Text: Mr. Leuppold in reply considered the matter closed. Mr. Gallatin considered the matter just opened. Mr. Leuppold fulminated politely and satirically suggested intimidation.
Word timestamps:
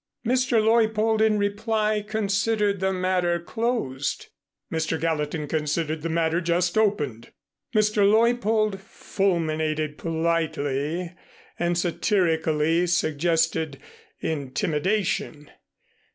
Mr. 0.25 0.59
Leuppold 0.59 1.21
in 1.21 1.37
reply 1.37 2.01
considered 2.01 2.79
the 2.79 2.91
matter 2.91 3.39
closed. 3.39 4.29
Mr. 4.73 4.99
Gallatin 4.99 5.47
considered 5.47 6.01
the 6.01 6.09
matter 6.09 6.41
just 6.41 6.75
opened. 6.75 7.31
Mr. 7.75 7.97
Leuppold 8.11 8.79
fulminated 8.79 9.99
politely 9.99 11.13
and 11.59 11.77
satirically 11.77 12.87
suggested 12.87 13.77
intimidation. 14.21 15.51